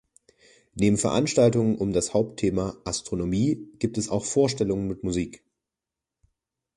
Neben 0.73 0.97
Veranstaltungen 0.97 1.77
um 1.77 1.93
das 1.93 2.11
Hauptthema 2.15 2.75
„Astronomie“ 2.85 3.69
gibt 3.77 3.99
es 3.99 4.09
auch 4.09 4.25
Vorstellungen 4.25 4.87
mit 4.87 5.03
Musik. 5.03 5.43